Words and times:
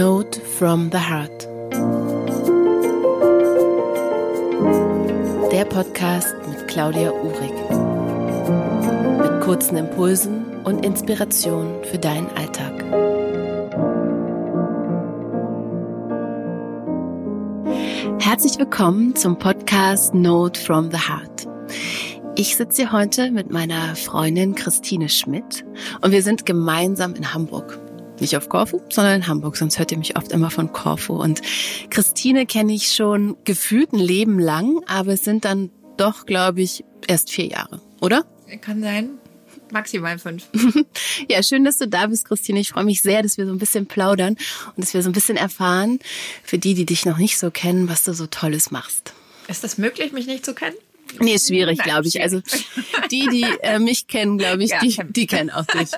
Note 0.00 0.40
from 0.56 0.90
the 0.90 0.98
Heart. 0.98 1.46
Der 5.52 5.66
Podcast 5.66 6.34
mit 6.48 6.68
Claudia 6.68 7.12
Uhrig. 7.12 7.52
Mit 9.20 9.42
kurzen 9.42 9.76
Impulsen 9.76 10.64
und 10.64 10.86
Inspirationen 10.86 11.84
für 11.84 11.98
deinen 11.98 12.28
Alltag. 12.28 12.82
Herzlich 18.22 18.58
willkommen 18.58 19.14
zum 19.16 19.38
Podcast 19.38 20.14
Note 20.14 20.58
from 20.58 20.90
the 20.90 20.96
Heart. 20.96 21.46
Ich 22.36 22.56
sitze 22.56 22.84
hier 22.84 22.92
heute 22.92 23.30
mit 23.30 23.50
meiner 23.50 23.94
Freundin 23.96 24.54
Christine 24.54 25.10
Schmidt 25.10 25.66
und 26.00 26.12
wir 26.12 26.22
sind 26.22 26.46
gemeinsam 26.46 27.14
in 27.16 27.34
Hamburg. 27.34 27.78
Nicht 28.20 28.36
auf 28.36 28.48
Korfu, 28.48 28.82
sondern 28.90 29.16
in 29.16 29.26
Hamburg, 29.26 29.56
sonst 29.56 29.78
hört 29.78 29.90
ihr 29.92 29.98
mich 29.98 30.16
oft 30.16 30.30
immer 30.32 30.50
von 30.50 30.72
Korfu. 30.72 31.14
Und 31.14 31.40
Christine 31.88 32.44
kenne 32.44 32.74
ich 32.74 32.92
schon 32.92 33.36
gefühlt 33.44 33.92
ein 33.92 33.98
Leben 33.98 34.38
lang, 34.38 34.82
aber 34.86 35.14
es 35.14 35.24
sind 35.24 35.44
dann 35.44 35.70
doch, 35.96 36.26
glaube 36.26 36.60
ich, 36.60 36.84
erst 37.06 37.30
vier 37.30 37.46
Jahre, 37.46 37.80
oder? 38.00 38.24
Kann 38.60 38.82
sein. 38.82 39.10
Maximal 39.72 40.18
fünf. 40.18 40.48
ja, 41.28 41.42
schön, 41.42 41.64
dass 41.64 41.78
du 41.78 41.88
da 41.88 42.06
bist, 42.08 42.26
Christine. 42.26 42.60
Ich 42.60 42.70
freue 42.70 42.84
mich 42.84 43.02
sehr, 43.02 43.22
dass 43.22 43.38
wir 43.38 43.46
so 43.46 43.52
ein 43.52 43.58
bisschen 43.58 43.86
plaudern 43.86 44.36
und 44.76 44.78
dass 44.84 44.94
wir 44.94 45.02
so 45.02 45.08
ein 45.08 45.12
bisschen 45.12 45.36
erfahren, 45.36 46.00
für 46.42 46.58
die, 46.58 46.74
die 46.74 46.86
dich 46.86 47.06
noch 47.06 47.18
nicht 47.18 47.38
so 47.38 47.50
kennen, 47.50 47.88
was 47.88 48.02
du 48.02 48.12
so 48.12 48.26
Tolles 48.26 48.70
machst. 48.70 49.14
Ist 49.48 49.64
das 49.64 49.78
möglich, 49.78 50.12
mich 50.12 50.26
nicht 50.26 50.44
zu 50.44 50.54
kennen? 50.54 50.76
Nee, 51.18 51.34
ist 51.34 51.48
schwierig, 51.48 51.78
glaube 51.78 52.06
ich. 52.06 52.20
Also 52.22 52.40
die, 53.10 53.28
die 53.28 53.46
äh, 53.62 53.78
mich 53.78 54.06
kennen, 54.06 54.38
glaube 54.38 54.64
ich, 54.64 54.70
ja, 54.70 54.78
die, 54.80 54.96
die 55.08 55.26
kennen 55.26 55.50
auch 55.50 55.64
dich. 55.66 55.90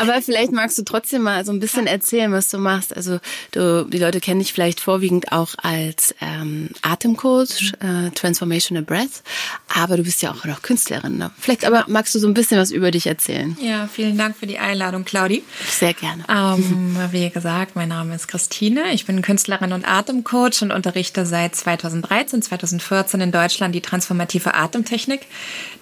Aber 0.00 0.20
vielleicht 0.22 0.52
magst 0.52 0.78
du 0.78 0.82
trotzdem 0.82 1.22
mal 1.22 1.44
so 1.44 1.52
ein 1.52 1.60
bisschen 1.60 1.86
erzählen, 1.86 2.32
was 2.32 2.48
du 2.48 2.58
machst. 2.58 2.96
Also 2.96 3.20
du, 3.52 3.84
die 3.84 3.98
Leute 3.98 4.20
kennen 4.20 4.40
dich 4.40 4.52
vielleicht 4.52 4.80
vorwiegend 4.80 5.32
auch 5.32 5.54
als 5.58 6.14
ähm, 6.20 6.70
Atemcoach, 6.82 7.72
äh, 7.80 8.10
Transformational 8.10 8.82
Breath, 8.82 9.22
aber 9.68 9.96
du 9.96 10.02
bist 10.02 10.22
ja 10.22 10.32
auch 10.32 10.44
noch 10.44 10.62
Künstlerin. 10.62 11.18
Ne? 11.18 11.30
Vielleicht 11.38 11.64
aber 11.64 11.84
magst 11.88 12.14
du 12.14 12.18
so 12.18 12.26
ein 12.26 12.34
bisschen 12.34 12.58
was 12.58 12.70
über 12.70 12.90
dich 12.90 13.06
erzählen. 13.06 13.56
Ja, 13.60 13.88
vielen 13.92 14.16
Dank 14.16 14.36
für 14.36 14.46
die 14.46 14.58
Einladung, 14.58 15.04
Claudi. 15.04 15.42
Sehr 15.68 15.94
gerne. 15.94 16.24
Ähm, 16.28 16.96
wie 17.10 17.30
gesagt, 17.30 17.76
mein 17.76 17.88
Name 17.88 18.14
ist 18.14 18.28
Christine. 18.28 18.92
Ich 18.92 19.06
bin 19.06 19.22
Künstlerin 19.22 19.72
und 19.72 19.86
Atemcoach 19.86 20.62
und 20.62 20.72
unterrichte 20.72 21.26
seit 21.26 21.54
2013, 21.54 22.42
2014 22.42 23.20
in 23.20 23.32
Deutschland 23.32 23.74
die 23.74 23.80
transformative 23.80 24.53
Atemtechnik, 24.54 25.26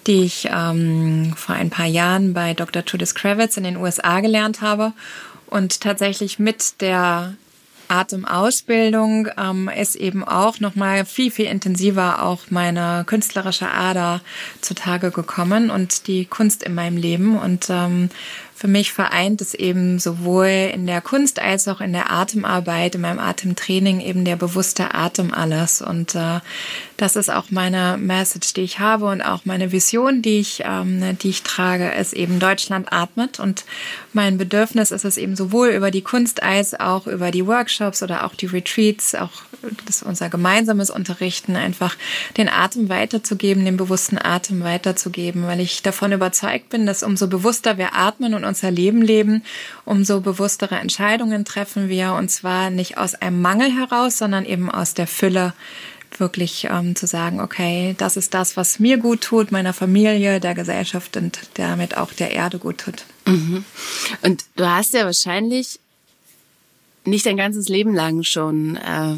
die 0.07 0.23
ich 0.23 0.49
ähm, 0.51 1.33
vor 1.35 1.55
ein 1.55 1.69
paar 1.69 1.85
Jahren 1.85 2.33
bei 2.33 2.53
Dr. 2.53 2.83
Judith 2.85 3.15
Kravitz 3.15 3.57
in 3.57 3.63
den 3.63 3.77
USA 3.77 4.19
gelernt 4.19 4.61
habe 4.61 4.93
und 5.47 5.81
tatsächlich 5.81 6.39
mit 6.39 6.81
der 6.81 7.35
Atemausbildung 7.87 9.27
ähm, 9.37 9.69
ist 9.69 9.95
eben 9.95 10.23
auch 10.23 10.59
noch 10.59 10.75
mal 10.75 11.05
viel 11.05 11.31
viel 11.31 11.45
intensiver 11.45 12.23
auch 12.23 12.41
meine 12.49 13.03
künstlerische 13.05 13.69
Ader 13.69 14.21
zutage 14.61 15.11
gekommen 15.11 15.69
und 15.69 16.07
die 16.07 16.25
Kunst 16.25 16.63
in 16.63 16.73
meinem 16.73 16.97
Leben 16.97 17.37
und 17.37 17.67
ähm, 17.69 18.09
für 18.55 18.67
mich 18.67 18.93
vereint 18.93 19.41
es 19.41 19.53
eben 19.53 19.99
sowohl 19.99 20.71
in 20.73 20.85
der 20.85 21.01
Kunst 21.01 21.39
als 21.39 21.67
auch 21.67 21.81
in 21.81 21.91
der 21.93 22.11
Atemarbeit, 22.11 22.95
in 22.95 23.01
meinem 23.01 23.19
Atemtraining 23.19 23.99
eben 23.99 24.25
der 24.25 24.35
bewusste 24.35 24.93
Atem 24.93 25.33
alles. 25.33 25.81
Und 25.81 26.15
äh, 26.15 26.39
das 26.97 27.15
ist 27.15 27.29
auch 27.29 27.45
meine 27.49 27.97
Message, 27.97 28.53
die 28.53 28.61
ich 28.61 28.79
habe 28.79 29.05
und 29.05 29.21
auch 29.21 29.45
meine 29.45 29.71
Vision, 29.71 30.21
die 30.21 30.39
ich, 30.39 30.63
ähm, 30.65 31.17
die 31.17 31.29
ich 31.29 31.43
trage, 31.43 31.91
ist 31.91 32.13
eben 32.13 32.39
Deutschland 32.39 32.93
atmet. 32.93 33.39
Und 33.39 33.65
mein 34.13 34.37
Bedürfnis 34.37 34.91
ist 34.91 35.05
es 35.05 35.17
eben 35.17 35.35
sowohl 35.35 35.69
über 35.69 35.91
die 35.91 36.01
Kunst 36.01 36.43
als 36.43 36.79
auch 36.79 37.07
über 37.07 37.31
die 37.31 37.45
Workshops 37.45 38.03
oder 38.03 38.25
auch 38.25 38.35
die 38.35 38.45
Retreats, 38.45 39.15
auch 39.15 39.31
das 39.85 40.03
unser 40.03 40.29
gemeinsames 40.29 40.89
Unterrichten, 40.89 41.55
einfach 41.55 41.95
den 42.37 42.49
Atem 42.49 42.89
weiterzugeben, 42.89 43.65
den 43.65 43.77
bewussten 43.77 44.17
Atem 44.17 44.63
weiterzugeben, 44.63 45.47
weil 45.47 45.59
ich 45.59 45.81
davon 45.81 46.11
überzeugt 46.11 46.69
bin, 46.69 46.85
dass 46.85 47.03
umso 47.03 47.27
bewusster 47.27 47.77
wir 47.77 47.95
atmen 47.95 48.33
und 48.33 48.42
unser 48.45 48.71
Leben 48.71 49.01
leben, 49.01 49.43
umso 49.85 50.21
bewusstere 50.21 50.75
Entscheidungen 50.75 51.45
treffen 51.45 51.89
wir 51.89 52.13
und 52.13 52.29
zwar 52.29 52.69
nicht 52.69 52.97
aus 52.97 53.15
einem 53.15 53.41
Mangel 53.41 53.71
heraus, 53.71 54.17
sondern 54.17 54.45
eben 54.45 54.69
aus 54.69 54.93
der 54.93 55.07
Fülle 55.07 55.53
wirklich 56.19 56.67
ähm, 56.69 56.95
zu 56.95 57.07
sagen, 57.07 57.39
okay, 57.39 57.95
das 57.97 58.17
ist 58.17 58.33
das, 58.33 58.55
was 58.57 58.79
mir 58.79 58.97
gut 58.97 59.21
tut, 59.21 59.51
meiner 59.51 59.73
Familie, 59.73 60.39
der 60.39 60.53
Gesellschaft 60.53 61.17
und 61.17 61.39
damit 61.55 61.97
auch 61.97 62.13
der 62.13 62.31
Erde 62.31 62.59
gut 62.59 62.79
tut. 62.79 63.05
Mhm. 63.25 63.65
Und 64.21 64.45
du 64.55 64.69
hast 64.69 64.93
ja 64.93 65.05
wahrscheinlich 65.05 65.79
nicht 67.05 67.25
dein 67.25 67.37
ganzes 67.37 67.67
Leben 67.67 67.93
lang 67.93 68.23
schon 68.23 68.77
äh, 68.77 69.15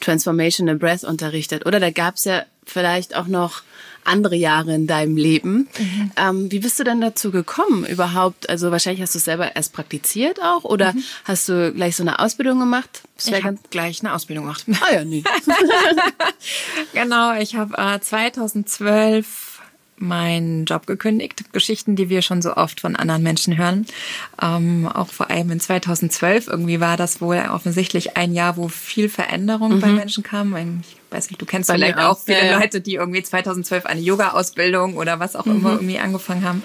Transformational 0.00 0.76
Breath 0.76 1.04
unterrichtet, 1.04 1.66
oder? 1.66 1.80
Da 1.80 1.90
gab 1.90 2.16
es 2.16 2.24
ja 2.24 2.44
vielleicht 2.70 3.16
auch 3.16 3.26
noch 3.26 3.62
andere 4.04 4.36
Jahre 4.36 4.74
in 4.74 4.86
deinem 4.86 5.16
Leben. 5.16 5.68
Mhm. 5.78 6.10
Ähm, 6.16 6.52
wie 6.52 6.60
bist 6.60 6.78
du 6.80 6.84
denn 6.84 7.00
dazu 7.00 7.30
gekommen 7.30 7.84
überhaupt? 7.84 8.48
Also 8.48 8.70
wahrscheinlich 8.70 9.02
hast 9.02 9.14
du 9.14 9.18
es 9.18 9.24
selber 9.24 9.54
erst 9.54 9.72
praktiziert 9.72 10.42
auch 10.42 10.64
oder 10.64 10.94
mhm. 10.94 11.04
hast 11.24 11.48
du 11.48 11.72
gleich 11.72 11.96
so 11.96 12.02
eine 12.02 12.18
Ausbildung 12.18 12.58
gemacht? 12.58 13.02
Ich 13.22 13.44
habe 13.44 13.58
gleich 13.70 14.00
eine 14.00 14.14
Ausbildung 14.14 14.44
gemacht. 14.44 14.64
Ah 14.80 14.94
ja, 14.94 15.04
nee. 15.04 15.22
genau, 16.92 17.34
ich 17.34 17.56
habe 17.56 17.76
äh, 17.76 18.00
2012 18.00 19.48
meinen 20.00 20.64
Job 20.64 20.86
gekündigt. 20.86 21.52
Geschichten, 21.52 21.96
die 21.96 22.08
wir 22.08 22.22
schon 22.22 22.40
so 22.42 22.54
oft 22.56 22.80
von 22.80 22.94
anderen 22.94 23.22
Menschen 23.22 23.58
hören. 23.58 23.86
Ähm, 24.40 24.86
auch 24.86 25.08
vor 25.08 25.30
allem 25.30 25.50
in 25.50 25.60
2012 25.60 26.46
irgendwie 26.46 26.80
war 26.80 26.96
das 26.96 27.20
wohl 27.20 27.42
offensichtlich 27.52 28.16
ein 28.16 28.32
Jahr, 28.32 28.56
wo 28.56 28.68
viel 28.68 29.08
Veränderung 29.08 29.76
mhm. 29.76 29.80
bei 29.80 29.88
Menschen 29.88 30.22
kam. 30.22 30.54
Ich 30.80 30.97
weiß 31.10 31.30
nicht, 31.30 31.40
du 31.40 31.46
kennst 31.46 31.70
vielleicht 31.70 31.98
auch 31.98 32.18
viele 32.18 32.46
ja, 32.46 32.58
Leute, 32.58 32.80
die 32.80 32.94
irgendwie 32.94 33.22
2012 33.22 33.86
eine 33.86 34.00
Yoga-Ausbildung 34.00 34.96
oder 34.96 35.20
was 35.20 35.36
auch 35.36 35.46
mhm. 35.46 35.56
immer 35.56 35.72
irgendwie 35.72 35.98
angefangen 35.98 36.44
haben. 36.44 36.62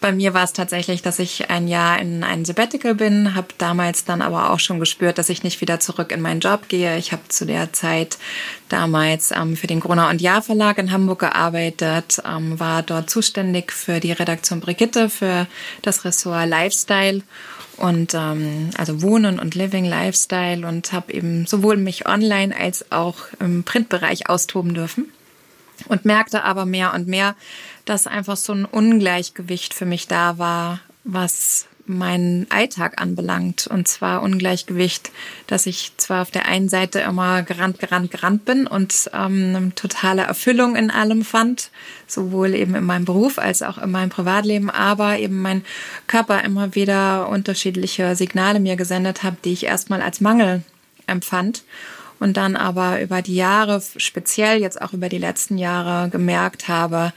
Bei 0.00 0.12
mir 0.12 0.34
war 0.34 0.44
es 0.44 0.52
tatsächlich, 0.52 1.02
dass 1.02 1.18
ich 1.18 1.50
ein 1.50 1.68
Jahr 1.68 1.98
in 1.98 2.24
ein 2.24 2.44
Sabbatical 2.44 2.94
bin, 2.94 3.34
habe 3.34 3.48
damals 3.58 4.04
dann 4.04 4.22
aber 4.22 4.50
auch 4.50 4.58
schon 4.58 4.80
gespürt, 4.80 5.18
dass 5.18 5.28
ich 5.28 5.42
nicht 5.42 5.60
wieder 5.60 5.80
zurück 5.80 6.12
in 6.12 6.20
meinen 6.20 6.40
Job 6.40 6.68
gehe. 6.68 6.98
Ich 6.98 7.12
habe 7.12 7.22
zu 7.28 7.46
der 7.46 7.72
Zeit 7.72 8.18
damals 8.68 9.30
ähm, 9.30 9.56
für 9.56 9.66
den 9.66 9.80
Gruner 9.80 10.08
und 10.08 10.20
Jahr 10.20 10.42
Verlag 10.42 10.78
in 10.78 10.90
Hamburg 10.90 11.20
gearbeitet, 11.20 12.20
ähm, 12.26 12.58
war 12.58 12.82
dort 12.82 13.08
zuständig 13.08 13.72
für 13.72 14.00
die 14.00 14.12
Redaktion 14.12 14.60
Brigitte, 14.60 15.08
für 15.08 15.46
das 15.82 16.04
Ressort 16.04 16.48
Lifestyle 16.48 17.22
und 17.76 18.14
ähm, 18.14 18.70
also 18.76 19.02
Wohnen 19.02 19.38
und 19.38 19.54
Living 19.54 19.84
Lifestyle 19.84 20.66
und 20.66 20.92
habe 20.92 21.12
eben 21.12 21.46
sowohl 21.46 21.76
mich 21.76 22.06
online 22.06 22.56
als 22.56 22.90
auch 22.90 23.16
im 23.40 23.64
Printbereich 23.64 24.28
austoben 24.28 24.74
dürfen. 24.74 25.12
Und 25.88 26.06
merkte 26.06 26.42
aber 26.42 26.64
mehr 26.64 26.94
und 26.94 27.06
mehr, 27.06 27.36
dass 27.84 28.06
einfach 28.06 28.38
so 28.38 28.54
ein 28.54 28.64
Ungleichgewicht 28.64 29.74
für 29.74 29.84
mich 29.84 30.08
da 30.08 30.38
war, 30.38 30.80
was 31.04 31.66
meinen 31.86 32.46
Alltag 32.50 33.00
anbelangt. 33.00 33.66
Und 33.66 33.88
zwar 33.88 34.22
Ungleichgewicht, 34.22 35.10
dass 35.46 35.66
ich 35.66 35.92
zwar 35.96 36.22
auf 36.22 36.30
der 36.30 36.46
einen 36.46 36.68
Seite 36.68 37.00
immer 37.00 37.42
gerannt, 37.42 37.78
gerannt, 37.78 38.10
gerannt 38.10 38.44
bin 38.44 38.66
und 38.66 39.10
ähm, 39.12 39.54
eine 39.56 39.74
totale 39.74 40.22
Erfüllung 40.22 40.76
in 40.76 40.90
allem 40.90 41.24
fand, 41.24 41.70
sowohl 42.06 42.54
eben 42.54 42.74
in 42.74 42.84
meinem 42.84 43.04
Beruf 43.04 43.38
als 43.38 43.62
auch 43.62 43.78
in 43.78 43.90
meinem 43.90 44.10
Privatleben, 44.10 44.70
aber 44.70 45.18
eben 45.18 45.40
mein 45.40 45.64
Körper 46.06 46.42
immer 46.44 46.74
wieder 46.74 47.28
unterschiedliche 47.28 48.16
Signale 48.16 48.60
mir 48.60 48.76
gesendet 48.76 49.22
hat, 49.22 49.44
die 49.44 49.52
ich 49.52 49.64
erstmal 49.64 50.02
als 50.02 50.20
Mangel 50.20 50.62
empfand 51.06 51.64
und 52.18 52.36
dann 52.36 52.56
aber 52.56 53.00
über 53.00 53.22
die 53.22 53.36
Jahre, 53.36 53.82
speziell 53.96 54.60
jetzt 54.60 54.80
auch 54.80 54.92
über 54.92 55.08
die 55.08 55.18
letzten 55.18 55.58
Jahre 55.58 56.08
gemerkt 56.08 56.68
habe, 56.68 57.12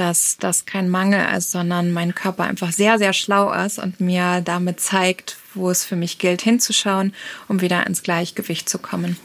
dass 0.00 0.38
das 0.38 0.64
kein 0.64 0.88
Mangel 0.88 1.22
ist, 1.36 1.50
sondern 1.50 1.92
mein 1.92 2.14
Körper 2.14 2.44
einfach 2.44 2.72
sehr, 2.72 2.98
sehr 2.98 3.12
schlau 3.12 3.52
ist 3.52 3.78
und 3.78 4.00
mir 4.00 4.40
damit 4.42 4.80
zeigt, 4.80 5.36
wo 5.52 5.70
es 5.70 5.84
für 5.84 5.94
mich 5.94 6.18
gilt, 6.18 6.40
hinzuschauen, 6.40 7.12
um 7.48 7.60
wieder 7.60 7.86
ins 7.86 8.02
Gleichgewicht 8.02 8.66
zu 8.66 8.78
kommen. 8.78 9.18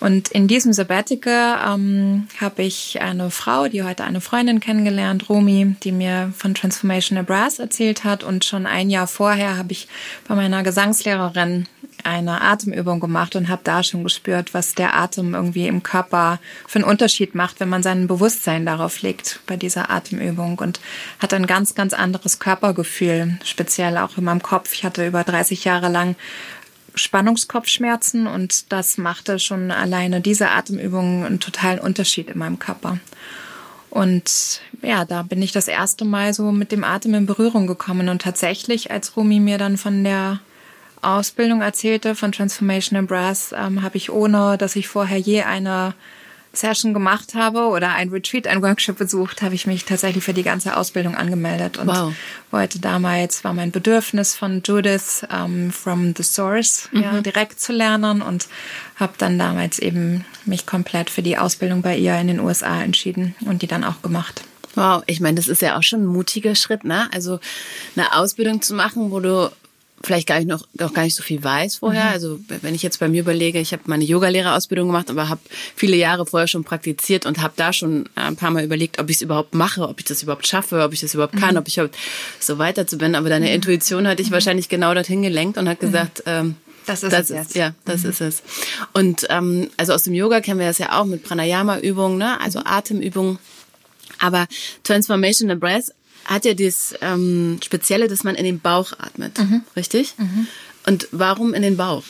Und 0.00 0.28
in 0.28 0.48
diesem 0.48 0.74
Sabbatical 0.74 1.74
ähm, 1.74 2.28
habe 2.40 2.62
ich 2.62 3.00
eine 3.00 3.30
Frau, 3.30 3.68
die 3.68 3.82
heute 3.82 4.04
eine 4.04 4.20
Freundin 4.20 4.60
kennengelernt, 4.60 5.28
Romy, 5.30 5.76
die 5.82 5.92
mir 5.92 6.32
von 6.36 6.54
Transformational 6.54 7.24
Brass 7.24 7.58
erzählt 7.58 8.04
hat. 8.04 8.22
Und 8.22 8.44
schon 8.44 8.66
ein 8.66 8.90
Jahr 8.90 9.06
vorher 9.06 9.56
habe 9.56 9.72
ich 9.72 9.88
bei 10.28 10.34
meiner 10.34 10.62
Gesangslehrerin 10.62 11.66
eine 12.04 12.40
Atemübung 12.40 13.00
gemacht 13.00 13.36
und 13.36 13.48
habe 13.48 13.62
da 13.64 13.82
schon 13.82 14.04
gespürt, 14.04 14.54
was 14.54 14.74
der 14.74 14.96
Atem 14.96 15.34
irgendwie 15.34 15.66
im 15.66 15.82
Körper 15.82 16.38
für 16.66 16.78
einen 16.78 16.88
Unterschied 16.88 17.34
macht, 17.34 17.60
wenn 17.60 17.68
man 17.68 17.82
sein 17.82 18.06
Bewusstsein 18.06 18.66
darauf 18.66 19.02
legt 19.02 19.40
bei 19.46 19.56
dieser 19.56 19.90
Atemübung 19.90 20.58
und 20.58 20.80
hat 21.18 21.34
ein 21.34 21.46
ganz, 21.46 21.74
ganz 21.74 21.92
anderes 21.92 22.38
Körpergefühl, 22.38 23.38
speziell 23.44 23.98
auch 23.98 24.16
in 24.16 24.24
meinem 24.24 24.42
Kopf. 24.42 24.72
Ich 24.72 24.84
hatte 24.84 25.06
über 25.06 25.24
30 25.24 25.64
Jahre 25.64 25.88
lang 25.88 26.16
Spannungskopfschmerzen 26.94 28.26
und 28.26 28.72
das 28.72 28.98
machte 28.98 29.38
schon 29.38 29.70
alleine 29.70 30.20
diese 30.20 30.50
Atemübung 30.50 31.24
einen 31.24 31.40
totalen 31.40 31.78
Unterschied 31.78 32.28
in 32.28 32.38
meinem 32.38 32.58
Körper. 32.58 32.98
Und 33.90 34.60
ja, 34.82 35.04
da 35.04 35.22
bin 35.22 35.42
ich 35.42 35.50
das 35.50 35.66
erste 35.66 36.04
Mal 36.04 36.32
so 36.32 36.52
mit 36.52 36.70
dem 36.70 36.84
Atem 36.84 37.14
in 37.14 37.26
Berührung 37.26 37.66
gekommen 37.66 38.08
und 38.08 38.22
tatsächlich, 38.22 38.90
als 38.90 39.16
Rumi 39.16 39.40
mir 39.40 39.58
dann 39.58 39.76
von 39.76 40.04
der 40.04 40.40
Ausbildung 41.02 41.62
erzählte 41.62 42.14
von 42.14 42.32
Transformational 42.32 43.04
Brass, 43.04 43.54
ähm, 43.56 43.82
habe 43.82 43.96
ich 43.96 44.10
ohne, 44.10 44.58
dass 44.58 44.76
ich 44.76 44.88
vorher 44.88 45.18
je 45.18 45.42
eine 45.42 45.94
Session 46.52 46.92
gemacht 46.92 47.34
habe 47.34 47.66
oder 47.68 47.94
ein 47.94 48.08
Retreat, 48.08 48.46
ein 48.46 48.60
Workshop 48.62 48.98
besucht, 48.98 49.40
habe 49.42 49.54
ich 49.54 49.66
mich 49.66 49.84
tatsächlich 49.84 50.24
für 50.24 50.34
die 50.34 50.42
ganze 50.42 50.76
Ausbildung 50.76 51.14
angemeldet 51.14 51.78
und 51.78 51.86
wow. 51.86 52.12
wollte 52.50 52.80
damals, 52.80 53.44
war 53.44 53.54
mein 53.54 53.70
Bedürfnis 53.70 54.34
von 54.34 54.60
Judith 54.64 55.24
um, 55.30 55.36
ähm, 55.36 55.72
from 55.72 56.14
the 56.16 56.24
Source 56.24 56.88
mhm. 56.92 57.02
ja, 57.02 57.20
direkt 57.20 57.60
zu 57.60 57.72
lernen 57.72 58.20
und 58.20 58.48
habe 58.96 59.12
dann 59.18 59.38
damals 59.38 59.78
eben 59.78 60.24
mich 60.44 60.66
komplett 60.66 61.08
für 61.08 61.22
die 61.22 61.38
Ausbildung 61.38 61.82
bei 61.82 61.96
ihr 61.96 62.18
in 62.18 62.26
den 62.26 62.40
USA 62.40 62.82
entschieden 62.82 63.36
und 63.46 63.62
die 63.62 63.68
dann 63.68 63.84
auch 63.84 64.02
gemacht. 64.02 64.42
Wow, 64.74 65.02
ich 65.06 65.20
meine, 65.20 65.36
das 65.36 65.48
ist 65.48 65.62
ja 65.62 65.76
auch 65.76 65.82
schon 65.82 66.02
ein 66.02 66.06
mutiger 66.06 66.54
Schritt, 66.54 66.84
ne? 66.84 67.08
Also 67.12 67.40
eine 67.96 68.14
Ausbildung 68.14 68.62
zu 68.62 68.74
machen, 68.74 69.10
wo 69.10 69.18
du 69.18 69.50
vielleicht 70.02 70.26
gar 70.26 70.38
nicht 70.38 70.48
noch, 70.48 70.66
noch 70.78 70.94
gar 70.94 71.02
nicht 71.02 71.14
so 71.14 71.22
viel 71.22 71.42
weiß 71.44 71.76
vorher. 71.76 72.04
Mhm. 72.04 72.10
Also 72.10 72.40
wenn 72.48 72.74
ich 72.74 72.82
jetzt 72.82 73.00
bei 73.00 73.08
mir 73.08 73.20
überlege, 73.20 73.58
ich 73.58 73.72
habe 73.72 73.82
meine 73.86 74.04
Yogalehrerausbildung 74.04 74.88
gemacht, 74.88 75.10
aber 75.10 75.28
habe 75.28 75.40
viele 75.76 75.96
Jahre 75.96 76.24
vorher 76.24 76.48
schon 76.48 76.64
praktiziert 76.64 77.26
und 77.26 77.42
habe 77.42 77.52
da 77.56 77.72
schon 77.72 78.08
ein 78.14 78.36
paar 78.36 78.50
Mal 78.50 78.64
überlegt, 78.64 78.98
ob 78.98 79.10
ich 79.10 79.16
es 79.16 79.22
überhaupt 79.22 79.54
mache, 79.54 79.86
ob 79.88 79.98
ich 79.98 80.06
das 80.06 80.22
überhaupt 80.22 80.46
schaffe, 80.46 80.82
ob 80.82 80.92
ich 80.92 81.00
das 81.00 81.14
überhaupt 81.14 81.36
kann, 81.36 81.52
mhm. 81.52 81.58
ob 81.58 81.68
ich 81.68 81.80
so 82.40 82.58
weiter 82.58 82.86
zu 82.86 82.96
bin. 82.96 83.14
Aber 83.14 83.28
deine 83.28 83.46
mhm. 83.46 83.54
Intuition 83.54 84.06
hatte 84.06 84.22
ich 84.22 84.30
mhm. 84.30 84.34
wahrscheinlich 84.34 84.68
genau 84.68 84.94
dorthin 84.94 85.22
gelenkt 85.22 85.58
und 85.58 85.68
hat 85.68 85.82
mhm. 85.82 85.86
gesagt, 85.86 86.22
ähm, 86.26 86.56
das 86.86 87.02
ist 87.02 87.12
das 87.12 87.30
es 87.30 87.36
jetzt. 87.36 87.54
Ja, 87.54 87.74
das 87.84 88.04
mhm. 88.04 88.10
ist 88.10 88.20
es. 88.20 88.42
Und 88.94 89.26
ähm, 89.28 89.68
also 89.76 89.92
aus 89.92 90.04
dem 90.04 90.14
Yoga 90.14 90.40
kennen 90.40 90.58
wir 90.58 90.66
das 90.66 90.78
ja 90.78 90.98
auch 90.98 91.04
mit 91.04 91.22
Pranayama-Übungen, 91.24 92.16
ne? 92.16 92.40
also 92.40 92.60
Atemübungen. 92.64 93.38
Aber 94.18 94.46
Transformational 94.82 95.56
Breath 95.56 95.92
hat 96.30 96.44
ja 96.44 96.54
das 96.54 96.94
ähm, 97.00 97.58
Spezielle, 97.62 98.08
dass 98.08 98.24
man 98.24 98.36
in 98.36 98.44
den 98.44 98.60
Bauch 98.60 98.92
atmet, 98.98 99.38
mhm. 99.38 99.62
richtig? 99.76 100.14
Mhm. 100.16 100.46
Und 100.86 101.08
warum 101.10 101.52
in 101.52 101.62
den 101.62 101.76
Bauch? 101.76 102.04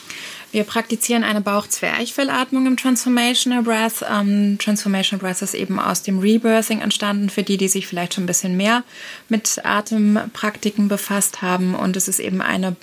Wir 0.51 0.63
praktizieren 0.65 1.23
eine 1.23 1.41
Bauch-Zwerchfellatmung 1.41 2.67
im 2.67 2.77
Transformational 2.77 3.63
Breath. 3.63 4.05
Ähm, 4.09 4.57
Transformational 4.59 5.21
Breath 5.21 5.41
ist 5.41 5.53
eben 5.53 5.79
aus 5.79 6.03
dem 6.03 6.19
Rebirthing 6.19 6.81
entstanden, 6.81 7.29
für 7.29 7.43
die, 7.43 7.57
die 7.57 7.69
sich 7.69 7.87
vielleicht 7.87 8.13
schon 8.13 8.25
ein 8.25 8.27
bisschen 8.27 8.57
mehr 8.57 8.83
mit 9.29 9.65
Atempraktiken 9.65 10.89
befasst 10.89 11.41
haben. 11.41 11.73
Und 11.73 11.95
es 11.95 12.07
ist 12.07 12.19
eben 12.19 12.41
eine 12.41 12.75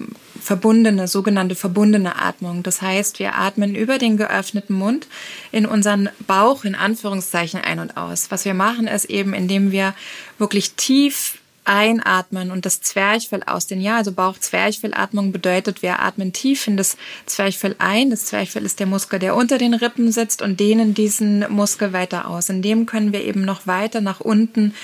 verbundene, 0.49 1.09
sogenannte 1.09 1.55
verbundene 1.55 2.17
Atmung. 2.17 2.63
Das 2.63 2.81
heißt, 2.81 3.19
wir 3.19 3.35
atmen 3.35 3.75
über 3.75 3.99
den 3.99 4.17
geöffneten 4.17 4.75
Mund 4.75 5.07
in 5.53 5.67
unseren 5.67 6.09
Bauch 6.27 6.65
in 6.65 6.75
Anführungszeichen 6.75 7.61
ein 7.61 7.81
und 7.81 7.99
aus. 7.99 8.31
Was 8.31 8.47
wir 8.47 8.55
machen, 8.55 8.87
ist 8.87 9.05
eben, 9.05 9.35
indem 9.35 9.73
wir 9.73 9.95
wirklich 10.39 10.73
tief 10.73 11.38
einatmen 11.69 12.51
und 12.51 12.65
das 12.65 12.81
Zwerchfell 12.81 13.43
aus 13.45 13.67
den 13.67 13.81
Ja, 13.81 13.99
also 13.99 14.11
Bauch-Zwerchfellatmung 14.11 15.33
bedeutet, 15.33 15.83
wir 15.83 16.01
atmen 16.01 16.33
tief 16.33 16.67
in 16.67 16.79
das 16.79 16.97
Zwerchfell 17.27 17.77
ein. 17.79 18.11
Das 18.11 18.25
Zwerchfell 18.25 18.65
ist 18.65 18.81
der 18.81 18.87
Muskel, 18.87 19.19
der 19.19 19.37
unter 19.37 19.59
den 19.59 19.75
Rippen 19.75 20.11
sitzt 20.11 20.41
und 20.41 20.59
dehnen 20.59 20.95
diesen 20.95 21.45
Muskel 21.53 21.93
weiter 21.93 22.27
aus. 22.27 22.49
In 22.49 22.63
dem 22.63 22.87
können 22.87 23.13
wir 23.13 23.23
eben 23.23 23.45
noch 23.45 23.67
weiter 23.67 24.01
nach 24.01 24.21
unten, 24.21 24.75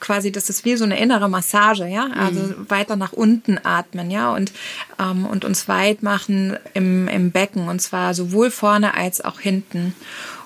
quasi, 0.00 0.32
das 0.32 0.50
ist 0.50 0.64
wie 0.64 0.76
so 0.76 0.84
eine 0.84 0.98
innere 0.98 1.28
Massage, 1.28 1.86
ja, 1.86 2.08
also 2.18 2.40
mhm. 2.40 2.66
weiter 2.68 2.96
nach 2.96 3.12
unten 3.12 3.58
atmen, 3.62 4.10
ja, 4.10 4.34
und, 4.34 4.52
ähm, 4.98 5.26
und 5.26 5.44
uns 5.44 5.68
weit 5.68 6.02
machen 6.02 6.56
im, 6.74 7.06
im 7.06 7.30
Becken 7.30 7.68
und 7.68 7.80
zwar 7.80 8.14
sowohl 8.14 8.50
vorne 8.50 8.94
als 8.94 9.20
auch 9.20 9.38
hinten. 9.38 9.94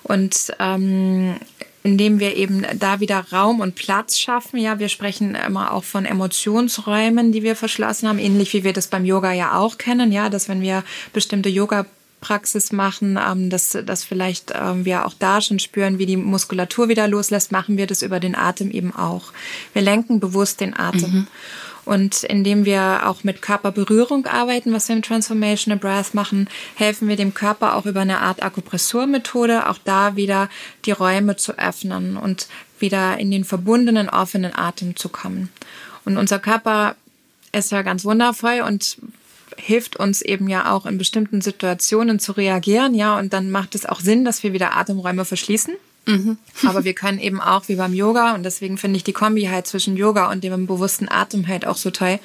Und 0.03 0.53
ähm, 0.59 1.37
indem 1.82 2.21
wir 2.21 2.37
eben 2.37 2.67
da 2.79 3.00
wieder 3.00 3.25
Raum 3.32 3.61
und 3.61 3.75
Platz 3.75 4.19
schaffen. 4.19 4.59
Ja, 4.59 4.79
wir 4.79 4.88
sprechen 4.88 5.35
immer 5.35 5.73
auch 5.73 5.85
von 5.85 6.05
Emotionsräumen, 6.05 7.32
die 7.32 7.43
wir 7.43 7.56
verschlossen 7.56 8.09
haben, 8.09 8.19
ähnlich 8.19 8.53
wie 8.53 8.65
wir 8.65 8.73
das 8.73 8.88
beim 8.88 9.05
Yoga 9.05 9.32
ja 9.32 9.56
auch 9.56 9.79
kennen. 9.79 10.12
Ja, 10.12 10.29
dass 10.29 10.49
wenn 10.49 10.61
wir 10.61 10.85
bestimmte 11.12 11.49
Yoga 11.49 11.87
Praxis 12.20 12.72
machen, 12.72 13.19
ähm, 13.19 13.50
dass, 13.50 13.76
dass 13.84 14.05
vielleicht 14.05 14.52
ähm, 14.55 14.84
wir 14.84 15.06
auch 15.06 15.14
da 15.19 15.40
schon 15.40 15.58
spüren, 15.58 15.99
wie 15.99 16.06
die 16.06 16.17
Muskulatur 16.17 16.88
wieder 16.88 17.08
loslässt, 17.08 17.52
machen 17.52 17.76
wir 17.76 17.87
das 17.87 18.02
über 18.02 18.20
den 18.20 18.34
Atem 18.34 18.70
eben 18.70 18.94
auch. 18.94 19.32
Wir 19.72 19.82
lenken 19.82 20.20
bewusst 20.20 20.61
den 20.61 20.76
Atem. 20.76 21.12
Mhm. 21.12 21.26
Und 21.87 22.25
indem 22.25 22.67
wir 22.67 23.08
auch 23.08 23.25
mit 23.25 23.43
Körperberührung 23.43 24.26
arbeiten, 24.26 24.72
was 24.72 24.88
wir 24.88 24.96
im 24.96 25.02
Transformational 25.02 25.78
Breath 25.78 26.14
machen, 26.14 26.49
helfen 26.75 27.08
wir 27.08 27.17
dem 27.17 27.34
Körper 27.34 27.75
auch 27.75 27.87
über 27.87 28.02
eine 28.02 28.20
Art 28.20 28.43
Akupressurmethode, 28.43 29.69
auch 29.69 29.78
da 29.84 30.14
wieder 30.14 30.49
die 30.84 30.93
Räume 30.93 31.37
zu 31.37 31.58
öffnen 31.58 32.17
und 32.17 32.49
wieder 32.78 33.19
in 33.19 33.31
den 33.31 33.44
verbundenen, 33.44 34.08
offenen 34.08 34.55
Atem 34.55 34.94
zu 34.94 35.08
kommen. 35.08 35.49
Und 36.05 36.17
unser 36.17 36.38
Körper 36.38 36.96
ist 37.52 37.72
ja 37.72 37.82
ganz 37.82 38.05
wundervoll 38.05 38.62
und 38.67 38.99
hilft 39.56 39.97
uns 39.97 40.23
eben 40.23 40.49
ja 40.49 40.73
auch 40.73 40.87
in 40.87 40.99
bestimmten 40.99 41.41
Situationen 41.41 42.19
zu 42.19 42.32
reagieren, 42.32 42.94
ja, 42.94 43.19
und 43.19 43.32
dann 43.32 43.50
macht 43.50 43.75
es 43.75 43.87
auch 43.87 44.00
Sinn, 44.00 44.25
dass 44.25 44.43
wir 44.43 44.52
wieder 44.52 44.76
Atemräume 44.76 45.25
verschließen. 45.25 45.75
Mhm. 46.06 46.38
Aber 46.67 46.85
wir 46.85 46.94
können 46.94 47.19
eben 47.19 47.41
auch 47.41 47.69
wie 47.69 47.76
beim 47.76 47.94
Yoga 47.94 48.35
und 48.35 48.43
deswegen 48.43 48.79
finde 48.79 48.97
ich 48.97 49.05
die 49.05 49.12
Kombi 49.12 49.44
halt 49.44 49.67
zwischen 49.67 49.97
Yoga 49.97 50.31
und 50.31 50.43
dem 50.43 50.67
bewussten 50.67 51.08
Atem 51.08 51.47
halt 51.47 51.67
auch 51.67 51.76
so 51.76 51.91
toll, 51.91 52.19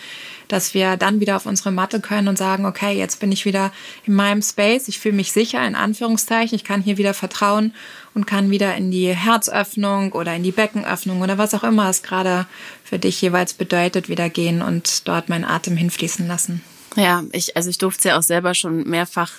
dass 0.48 0.74
wir 0.74 0.98
dann 0.98 1.20
wieder 1.20 1.36
auf 1.36 1.46
unsere 1.46 1.72
Matte 1.72 2.00
können 2.00 2.28
und 2.28 2.38
sagen, 2.38 2.66
okay, 2.66 2.98
jetzt 2.98 3.20
bin 3.20 3.32
ich 3.32 3.46
wieder 3.46 3.72
in 4.06 4.14
meinem 4.14 4.42
Space, 4.42 4.88
ich 4.88 5.00
fühle 5.00 5.16
mich 5.16 5.32
sicher 5.32 5.66
in 5.66 5.76
Anführungszeichen, 5.76 6.56
ich 6.56 6.64
kann 6.64 6.82
hier 6.82 6.98
wieder 6.98 7.14
vertrauen 7.14 7.74
und 8.14 8.28
kann 8.28 8.50
wieder 8.50 8.76
in 8.76 8.92
die 8.92 9.14
Herzöffnung 9.14 10.14
oder 10.14 10.36
in 10.36 10.44
die 10.44 10.52
Beckenöffnung 10.52 11.22
oder 11.22 11.38
was 11.38 11.54
auch 11.54 11.64
immer 11.64 11.90
es 11.90 12.04
gerade 12.04 12.48
für 12.84 13.00
dich 13.00 13.22
jeweils 13.22 13.54
bedeutet, 13.54 14.10
wieder 14.10 14.30
gehen 14.30 14.62
und 14.62 15.08
dort 15.08 15.30
meinen 15.30 15.46
Atem 15.46 15.76
hinfließen 15.76 16.28
lassen. 16.28 16.62
Ja, 16.96 17.24
ich, 17.32 17.58
also 17.58 17.70
ich 17.70 17.78
durfte 17.78 18.00
es 18.00 18.04
ja 18.06 18.18
auch 18.18 18.24
selber 18.24 18.54
schon 18.54 18.88
mehrfach 18.88 19.32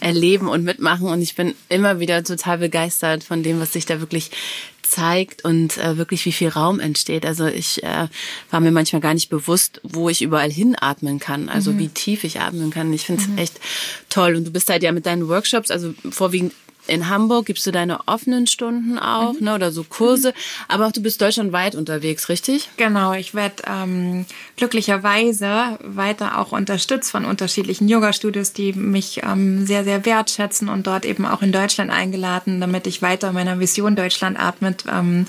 erleben 0.00 0.48
und 0.48 0.64
mitmachen 0.64 1.08
und 1.08 1.20
ich 1.22 1.34
bin 1.34 1.54
immer 1.68 1.98
wieder 1.98 2.22
total 2.22 2.58
begeistert 2.58 3.24
von 3.24 3.42
dem, 3.42 3.60
was 3.60 3.72
sich 3.72 3.86
da 3.86 4.00
wirklich 4.00 4.30
zeigt 4.82 5.44
und 5.44 5.78
äh, 5.78 5.96
wirklich 5.96 6.24
wie 6.24 6.32
viel 6.32 6.48
Raum 6.48 6.80
entsteht. 6.80 7.24
Also 7.24 7.46
ich 7.46 7.82
äh, 7.82 8.08
war 8.50 8.60
mir 8.60 8.72
manchmal 8.72 9.00
gar 9.00 9.14
nicht 9.14 9.28
bewusst, 9.28 9.80
wo 9.84 10.08
ich 10.08 10.22
überall 10.22 10.50
hinatmen 10.50 11.20
kann, 11.20 11.48
also 11.48 11.72
mhm. 11.72 11.78
wie 11.78 11.88
tief 11.88 12.24
ich 12.24 12.40
atmen 12.40 12.70
kann. 12.70 12.92
Ich 12.92 13.06
finde 13.06 13.22
es 13.22 13.28
mhm. 13.28 13.38
echt 13.38 13.60
toll. 14.08 14.34
Und 14.34 14.44
du 14.44 14.50
bist 14.50 14.68
halt 14.68 14.82
ja 14.82 14.90
mit 14.92 15.06
deinen 15.06 15.28
Workshops, 15.28 15.70
also 15.70 15.94
vorwiegend 16.10 16.52
in 16.86 17.08
Hamburg 17.08 17.46
gibst 17.46 17.66
du 17.66 17.70
deine 17.70 18.00
offenen 18.06 18.46
Stunden 18.46 18.98
auch, 18.98 19.34
mhm. 19.34 19.44
ne, 19.44 19.54
oder 19.54 19.72
so 19.72 19.84
Kurse, 19.84 20.28
mhm. 20.28 20.64
aber 20.68 20.86
auch 20.86 20.92
du 20.92 21.02
bist 21.02 21.20
deutschlandweit 21.20 21.74
unterwegs, 21.74 22.28
richtig? 22.28 22.70
Genau, 22.76 23.12
ich 23.12 23.34
werde 23.34 23.62
ähm, 23.66 24.26
glücklicherweise 24.56 25.78
weiter 25.82 26.38
auch 26.38 26.52
unterstützt 26.52 27.10
von 27.10 27.24
unterschiedlichen 27.24 27.88
Yoga-Studios, 27.88 28.52
die 28.52 28.72
mich 28.72 29.22
ähm, 29.22 29.66
sehr, 29.66 29.84
sehr 29.84 30.04
wertschätzen 30.04 30.68
und 30.68 30.86
dort 30.86 31.04
eben 31.04 31.26
auch 31.26 31.42
in 31.42 31.52
Deutschland 31.52 31.90
eingeladen, 31.90 32.60
damit 32.60 32.86
ich 32.86 33.02
weiter 33.02 33.32
meiner 33.32 33.60
Vision 33.60 33.96
Deutschland 33.96 34.38
atmet 34.38 34.84
ähm, 34.90 35.26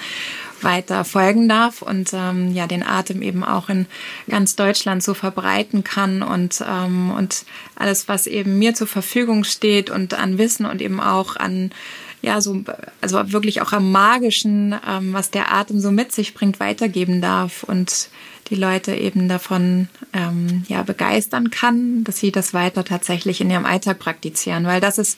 weiter 0.63 1.03
folgen 1.05 1.47
darf 1.49 1.81
und 1.81 2.11
ähm, 2.13 2.53
ja 2.53 2.67
den 2.67 2.83
Atem 2.83 3.21
eben 3.21 3.43
auch 3.43 3.69
in 3.69 3.85
ganz 4.29 4.55
Deutschland 4.55 5.03
so 5.03 5.13
verbreiten 5.13 5.83
kann 5.83 6.23
und 6.23 6.63
ähm, 6.67 7.11
und 7.11 7.45
alles 7.75 8.07
was 8.07 8.27
eben 8.27 8.59
mir 8.59 8.73
zur 8.73 8.87
Verfügung 8.87 9.43
steht 9.43 9.89
und 9.89 10.13
an 10.13 10.37
Wissen 10.37 10.65
und 10.65 10.81
eben 10.81 10.99
auch 10.99 11.35
an 11.35 11.71
ja, 12.21 12.39
so, 12.39 12.63
also 13.01 13.31
wirklich 13.31 13.61
auch 13.61 13.71
am 13.73 13.91
Magischen, 13.91 14.75
ähm, 14.87 15.13
was 15.13 15.31
der 15.31 15.51
Atem 15.51 15.79
so 15.79 15.91
mit 15.91 16.11
sich 16.11 16.33
bringt, 16.33 16.59
weitergeben 16.59 17.21
darf 17.21 17.63
und 17.63 18.09
die 18.49 18.55
Leute 18.55 18.93
eben 18.93 19.27
davon 19.27 19.87
ähm, 20.13 20.63
ja 20.67 20.83
begeistern 20.83 21.49
kann, 21.49 22.03
dass 22.03 22.19
sie 22.19 22.31
das 22.31 22.53
weiter 22.53 22.83
tatsächlich 22.83 23.41
in 23.41 23.49
ihrem 23.49 23.65
Alltag 23.65 23.97
praktizieren, 23.97 24.65
weil 24.65 24.81
das 24.81 24.97
ist 24.97 25.17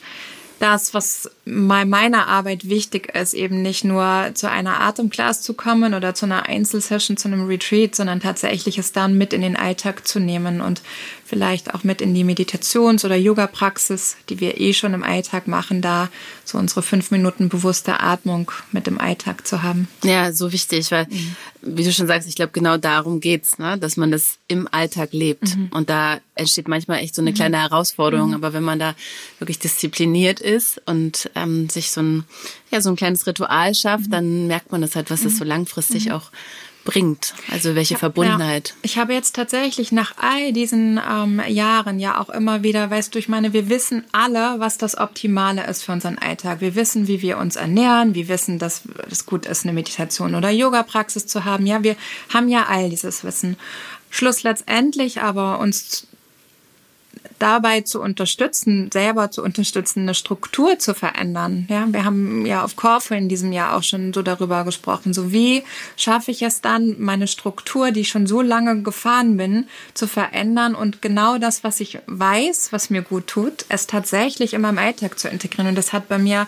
das, 0.58 0.94
was 0.94 1.30
bei 1.44 1.84
meiner 1.84 2.28
Arbeit 2.28 2.68
wichtig 2.68 3.14
ist, 3.14 3.34
eben 3.34 3.62
nicht 3.62 3.84
nur 3.84 4.30
zu 4.34 4.50
einer 4.50 4.80
Atemclass 4.80 5.42
zu 5.42 5.54
kommen 5.54 5.94
oder 5.94 6.14
zu 6.14 6.26
einer 6.26 6.46
Einzelsession, 6.46 7.16
zu 7.16 7.28
einem 7.28 7.46
Retreat, 7.46 7.94
sondern 7.94 8.20
tatsächlich 8.20 8.78
es 8.78 8.92
dann 8.92 9.18
mit 9.18 9.32
in 9.32 9.42
den 9.42 9.56
Alltag 9.56 10.06
zu 10.06 10.20
nehmen 10.20 10.60
und 10.60 10.80
vielleicht 11.24 11.74
auch 11.74 11.84
mit 11.84 12.00
in 12.00 12.14
die 12.14 12.24
Meditations- 12.24 13.04
oder 13.04 13.16
Yoga-Praxis, 13.16 14.16
die 14.28 14.40
wir 14.40 14.60
eh 14.60 14.72
schon 14.72 14.94
im 14.94 15.02
Alltag 15.02 15.48
machen, 15.48 15.82
da 15.82 16.08
so 16.44 16.58
unsere 16.58 16.82
fünf 16.82 17.10
Minuten 17.10 17.48
bewusste 17.48 18.00
Atmung 18.00 18.50
mit 18.72 18.86
im 18.86 19.00
Alltag 19.00 19.46
zu 19.46 19.62
haben. 19.62 19.88
Ja, 20.02 20.32
so 20.32 20.52
wichtig, 20.52 20.90
weil, 20.90 21.06
mhm. 21.10 21.36
wie 21.62 21.84
du 21.84 21.92
schon 21.92 22.06
sagst, 22.06 22.28
ich 22.28 22.36
glaube, 22.36 22.52
genau 22.52 22.76
darum 22.76 23.20
geht's, 23.20 23.58
ne? 23.58 23.78
dass 23.78 23.96
man 23.96 24.10
das 24.10 24.38
im 24.48 24.68
Alltag 24.70 25.12
lebt. 25.12 25.56
Mhm. 25.56 25.68
Und 25.72 25.90
da 25.90 26.20
entsteht 26.34 26.68
manchmal 26.68 26.98
echt 26.98 27.14
so 27.14 27.22
eine 27.22 27.30
mhm. 27.30 27.34
kleine 27.34 27.60
Herausforderung. 27.60 28.28
Mhm. 28.28 28.34
Aber 28.34 28.52
wenn 28.52 28.62
man 28.62 28.78
da 28.78 28.94
wirklich 29.38 29.58
diszipliniert 29.58 30.40
ist 30.40 30.80
und 30.86 31.30
ähm, 31.34 31.68
sich 31.68 31.90
so 31.90 32.02
ein, 32.02 32.24
ja, 32.70 32.80
so 32.80 32.90
ein 32.90 32.96
kleines 32.96 33.26
Ritual 33.26 33.74
schafft, 33.74 34.06
mhm. 34.06 34.10
dann 34.10 34.46
merkt 34.46 34.72
man 34.72 34.80
das 34.80 34.96
halt, 34.96 35.10
was 35.10 35.24
es 35.24 35.38
so 35.38 35.44
langfristig 35.44 36.12
auch 36.12 36.30
bringt, 36.84 37.34
also 37.50 37.74
welche 37.74 37.96
Verbundenheit. 37.96 38.68
Ja, 38.68 38.74
ich 38.82 38.98
habe 38.98 39.14
jetzt 39.14 39.34
tatsächlich 39.34 39.90
nach 39.90 40.14
all 40.18 40.52
diesen 40.52 41.00
ähm, 41.10 41.42
Jahren 41.48 41.98
ja 41.98 42.20
auch 42.20 42.28
immer 42.28 42.62
wieder, 42.62 42.90
weißt 42.90 43.14
du, 43.14 43.18
ich 43.18 43.28
meine, 43.28 43.52
wir 43.52 43.68
wissen 43.68 44.04
alle, 44.12 44.60
was 44.60 44.78
das 44.78 44.96
Optimale 44.96 45.66
ist 45.66 45.82
für 45.82 45.92
unseren 45.92 46.18
Alltag. 46.18 46.60
Wir 46.60 46.74
wissen, 46.74 47.08
wie 47.08 47.22
wir 47.22 47.38
uns 47.38 47.56
ernähren, 47.56 48.14
wir 48.14 48.28
wissen, 48.28 48.58
dass 48.58 48.82
es 49.10 49.26
gut 49.26 49.46
ist, 49.46 49.64
eine 49.64 49.72
Meditation 49.72 50.34
oder 50.34 50.50
Yoga-Praxis 50.50 51.26
zu 51.26 51.44
haben. 51.44 51.66
Ja, 51.66 51.82
wir 51.82 51.96
haben 52.32 52.48
ja 52.48 52.66
all 52.68 52.90
dieses 52.90 53.24
Wissen. 53.24 53.56
Schluss 54.10 54.42
letztendlich 54.42 55.22
aber 55.22 55.58
uns 55.58 56.06
dabei 57.38 57.82
zu 57.82 58.00
unterstützen, 58.00 58.90
selber 58.92 59.30
zu 59.30 59.42
unterstützen, 59.42 60.00
eine 60.00 60.14
Struktur 60.14 60.78
zu 60.78 60.94
verändern. 60.94 61.66
Ja, 61.68 61.86
wir 61.88 62.04
haben 62.04 62.46
ja 62.46 62.64
auf 62.64 62.76
Corfu 62.76 63.14
in 63.14 63.28
diesem 63.28 63.52
Jahr 63.52 63.76
auch 63.76 63.82
schon 63.82 64.12
so 64.12 64.22
darüber 64.22 64.64
gesprochen. 64.64 65.12
So 65.12 65.32
wie 65.32 65.62
schaffe 65.96 66.30
ich 66.30 66.42
es 66.42 66.60
dann, 66.60 66.96
meine 66.98 67.26
Struktur, 67.26 67.90
die 67.90 68.00
ich 68.00 68.08
schon 68.08 68.26
so 68.26 68.42
lange 68.42 68.82
gefahren 68.82 69.36
bin, 69.36 69.66
zu 69.94 70.06
verändern 70.06 70.74
und 70.74 71.02
genau 71.02 71.38
das, 71.38 71.64
was 71.64 71.80
ich 71.80 71.98
weiß, 72.06 72.72
was 72.72 72.90
mir 72.90 73.02
gut 73.02 73.26
tut, 73.26 73.64
es 73.68 73.86
tatsächlich 73.86 74.54
in 74.54 74.60
meinem 74.60 74.78
Alltag 74.78 75.18
zu 75.18 75.28
integrieren. 75.28 75.68
Und 75.68 75.78
das 75.78 75.92
hat 75.92 76.08
bei 76.08 76.18
mir 76.18 76.46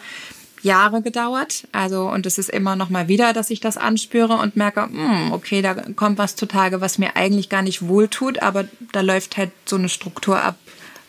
Jahre 0.62 1.02
gedauert. 1.02 1.66
Also, 1.72 2.08
und 2.08 2.26
es 2.26 2.38
ist 2.38 2.50
immer 2.50 2.76
noch 2.76 2.90
mal 2.90 3.08
wieder, 3.08 3.32
dass 3.32 3.50
ich 3.50 3.60
das 3.60 3.76
anspüre 3.76 4.34
und 4.34 4.56
merke, 4.56 4.82
hm, 4.82 5.32
okay, 5.32 5.62
da 5.62 5.75
kommt 5.75 6.18
was 6.18 6.36
zutage, 6.36 6.80
was 6.80 6.98
mir 6.98 7.16
eigentlich 7.16 7.48
gar 7.48 7.62
nicht 7.62 7.86
wohltut, 7.86 8.42
aber 8.42 8.64
da 8.92 9.00
läuft 9.00 9.36
halt 9.36 9.50
so 9.64 9.76
eine 9.76 9.88
Struktur 9.88 10.40
ab, 10.40 10.56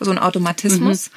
so 0.00 0.10
ein 0.10 0.18
Automatismus. 0.18 1.10
Mhm. 1.10 1.14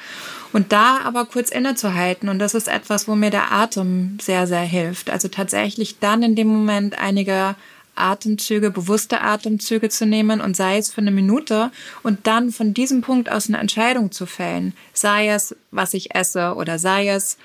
Und 0.52 0.72
da 0.72 1.00
aber 1.04 1.24
kurz 1.24 1.50
innezuhalten. 1.50 2.28
Und 2.28 2.38
das 2.38 2.54
ist 2.54 2.68
etwas, 2.68 3.08
wo 3.08 3.14
mir 3.14 3.30
der 3.30 3.52
Atem 3.52 4.18
sehr, 4.20 4.46
sehr 4.46 4.60
hilft. 4.60 5.08
Also 5.08 5.28
tatsächlich 5.28 5.98
dann 5.98 6.22
in 6.22 6.36
dem 6.36 6.48
Moment 6.48 6.98
einige 6.98 7.56
Atemzüge, 7.94 8.70
bewusste 8.70 9.20
Atemzüge 9.20 9.88
zu 9.88 10.06
nehmen 10.06 10.40
und 10.40 10.56
sei 10.56 10.78
es 10.78 10.90
für 10.90 11.00
eine 11.00 11.10
Minute 11.10 11.70
und 12.02 12.26
dann 12.26 12.50
von 12.50 12.74
diesem 12.74 13.02
Punkt 13.02 13.30
aus 13.30 13.48
eine 13.48 13.58
Entscheidung 13.58 14.12
zu 14.12 14.26
fällen. 14.26 14.72
Sei 14.92 15.28
es, 15.28 15.54
was 15.70 15.94
ich 15.94 16.14
esse 16.14 16.54
oder 16.54 16.78
sei 16.78 17.08
es, 17.08 17.36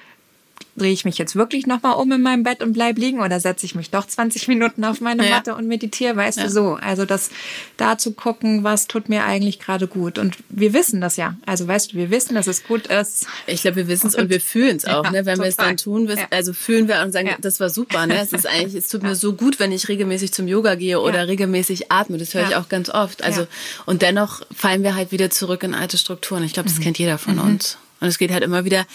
drehe 0.77 0.93
ich 0.93 1.05
mich 1.05 1.17
jetzt 1.17 1.35
wirklich 1.35 1.65
nochmal 1.65 1.95
um 1.95 2.11
in 2.11 2.21
meinem 2.21 2.43
Bett 2.43 2.61
und 2.61 2.73
bleib 2.73 2.97
liegen 2.97 3.19
oder 3.19 3.39
setze 3.39 3.65
ich 3.65 3.75
mich 3.75 3.89
doch 3.89 4.05
20 4.05 4.47
Minuten 4.47 4.85
auf 4.85 5.01
meine 5.01 5.27
ja. 5.27 5.35
Matte 5.35 5.55
und 5.55 5.67
meditiere, 5.67 6.15
weißt 6.15 6.37
ja. 6.37 6.43
du 6.45 6.49
so. 6.49 6.73
Also 6.75 7.05
das 7.05 7.31
da 7.77 7.97
zu 7.97 8.13
gucken, 8.13 8.63
was 8.63 8.87
tut 8.87 9.09
mir 9.09 9.25
eigentlich 9.25 9.59
gerade 9.59 9.87
gut. 9.87 10.17
Und 10.17 10.37
wir 10.49 10.73
wissen 10.73 11.01
das 11.01 11.17
ja. 11.17 11.35
Also 11.45 11.67
weißt 11.67 11.93
du, 11.93 11.97
wir 11.97 12.11
wissen, 12.11 12.35
dass 12.35 12.47
es 12.47 12.63
gut 12.63 12.87
ist. 12.87 13.25
Ich 13.47 13.61
glaube, 13.61 13.77
wir 13.77 13.87
wissen 13.87 14.07
es 14.07 14.15
und 14.15 14.29
wir 14.29 14.39
fühlen 14.39 14.77
es 14.77 14.85
auch, 14.85 15.03
ja, 15.05 15.11
ne? 15.11 15.25
Wenn 15.25 15.39
wir 15.39 15.47
es 15.47 15.55
dann 15.55 15.77
tun, 15.77 16.09
also 16.29 16.53
fühlen 16.53 16.87
wir 16.87 17.01
und 17.01 17.11
sagen, 17.11 17.29
das 17.41 17.59
war 17.59 17.69
super, 17.69 18.05
ne? 18.05 18.19
Es 18.21 18.33
ist 18.33 18.45
eigentlich, 18.47 18.75
es 18.75 18.89
tut 18.89 19.03
mir 19.03 19.15
so 19.15 19.33
gut, 19.33 19.59
wenn 19.59 19.71
ich 19.71 19.87
regelmäßig 19.87 20.31
zum 20.31 20.47
Yoga 20.47 20.75
gehe 20.75 20.99
oder 21.01 21.27
regelmäßig 21.27 21.91
atme. 21.91 22.17
Das 22.17 22.33
höre 22.33 22.47
ich 22.47 22.55
auch 22.55 22.69
ganz 22.69 22.89
oft. 22.89 23.23
Also, 23.23 23.47
und 23.85 24.01
dennoch 24.01 24.41
fallen 24.55 24.83
wir 24.83 24.95
halt 24.95 25.11
wieder 25.11 25.29
zurück 25.29 25.63
in 25.63 25.73
alte 25.73 25.97
Strukturen. 25.97 26.43
Ich 26.43 26.53
glaube, 26.53 26.69
das 26.69 26.77
mhm. 26.77 26.83
kennt 26.83 26.99
jeder 26.99 27.17
von 27.17 27.35
mhm. 27.35 27.41
uns. 27.41 27.77
Und 27.99 28.07
es 28.07 28.19
geht 28.19 28.31
halt 28.31 28.43
immer 28.43 28.63
wieder 28.63 28.85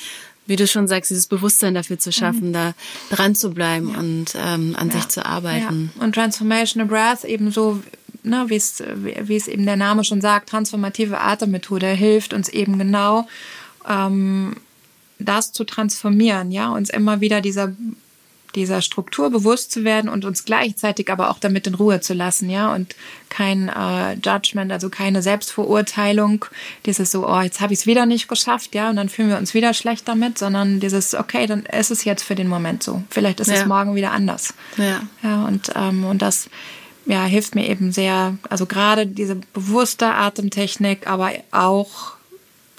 wie 0.47 0.57
du 0.57 0.67
schon 0.67 0.89
sagst, 0.89 1.11
dieses 1.11 1.27
Bewusstsein 1.27 1.75
dafür 1.75 1.99
zu 1.99 2.13
schaffen, 2.13 2.49
mhm. 2.49 2.53
da 2.53 2.75
dran 3.11 3.35
zu 3.35 3.51
bleiben 3.51 3.91
ja. 3.91 3.99
und 3.99 4.35
ähm, 4.35 4.75
an 4.77 4.89
ja. 4.89 4.95
sich 4.95 5.09
zu 5.09 5.25
arbeiten. 5.25 5.93
Ja. 5.97 6.05
Und 6.05 6.15
Transformational 6.15 6.89
Breath 6.89 7.25
ebenso, 7.25 7.81
ne, 8.23 8.45
wie 8.49 8.57
es, 8.57 8.83
wie 8.97 9.37
es 9.37 9.49
eben 9.49 9.65
der 9.65 9.77
Name 9.77 10.05
schon 10.05 10.21
sagt, 10.21 10.49
transformative 10.49 11.21
Atemmethode 11.21 11.89
hilft 11.89 12.35
uns 12.35 12.49
eben 12.49 12.79
genau, 12.79 13.29
ähm, 13.89 14.57
das 15.19 15.53
zu 15.53 15.65
transformieren, 15.65 16.51
ja, 16.51 16.71
uns 16.71 16.91
immer 16.91 17.21
wieder 17.21 17.41
dieser 17.41 17.73
dieser 18.55 18.83
Struktur 18.83 19.31
bewusst 19.31 19.73
zu 19.73 19.85
werden 19.85 20.11
und 20.11 20.25
uns 20.25 20.45
gleichzeitig 20.45 21.11
aber 21.11 21.31
auch 21.31 21.39
damit 21.39 21.67
in 21.67 21.75
Ruhe 21.75 22.01
zu 22.01 22.15
lassen, 22.15 22.51
ja, 22.51 22.73
und 22.73 22.95
kein 23.29 23.69
äh, 23.69 24.15
Judgment, 24.15 24.73
also 24.73 24.91
keine 24.91 25.23
Selbstverurteilung, 25.23 26.45
dieses 26.87 27.11
so, 27.11 27.29
oh, 27.29 27.41
jetzt 27.41 27.61
habe 27.61 27.73
ich 27.73 27.81
es 27.81 27.87
wieder 27.87 28.07
nicht 28.07 28.29
geschafft, 28.29 28.75
ja, 28.75 28.91
und 28.91 28.97
dann 28.97 29.09
fühlen 29.09 29.31
wir 29.31 29.39
uns 29.39 29.55
wieder 29.55 29.75
schlecht 29.75 30.07
damit, 30.09 30.39
sondern 30.39 30.81
dieses, 30.81 31.15
okay, 31.15 31.47
dann 31.47 31.65
ist 31.67 31.91
es 31.91 32.05
jetzt 32.05 32.23
für 32.23 32.35
den 32.35 32.49
Moment 32.49 32.83
so. 32.83 33.03
Vielleicht 33.11 33.41
ist 33.41 33.49
ja. 33.49 33.55
es 33.55 33.67
morgen 33.67 33.95
wieder 33.95 34.13
anders. 34.13 34.55
Ja. 34.77 35.03
Ja, 35.23 35.45
und, 35.47 35.73
ähm, 35.75 36.05
und 36.05 36.23
das 36.23 36.49
ja, 37.07 37.25
hilft 37.25 37.55
mir 37.55 37.69
eben 37.69 37.93
sehr, 37.93 38.37
also 38.49 38.67
gerade 38.67 39.07
diese 39.07 39.37
bewusste 39.37 40.15
Atemtechnik, 40.15 41.07
aber 41.07 41.33
auch 41.51 42.13